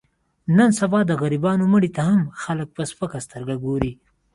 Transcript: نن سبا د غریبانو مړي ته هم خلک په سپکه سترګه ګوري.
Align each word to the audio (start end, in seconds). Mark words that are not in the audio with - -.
نن 0.57 0.69
سبا 0.79 0.99
د 1.05 1.11
غریبانو 1.21 1.63
مړي 1.73 1.89
ته 1.95 2.01
هم 2.09 2.21
خلک 2.43 2.67
په 2.75 2.81
سپکه 2.91 3.19
سترګه 3.25 3.55
ګوري. 3.65 3.91